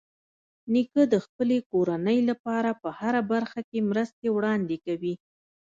[0.73, 5.13] نیکه د خپلې کورنۍ لپاره په هره برخه کې مرستې وړاندې کوي.